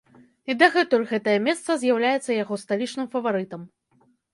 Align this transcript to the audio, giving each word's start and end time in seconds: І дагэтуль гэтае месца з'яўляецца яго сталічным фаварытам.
І 0.53 0.55
дагэтуль 0.61 1.05
гэтае 1.11 1.37
месца 1.49 1.71
з'яўляецца 1.85 2.31
яго 2.43 2.61
сталічным 2.67 3.07
фаварытам. 3.17 3.61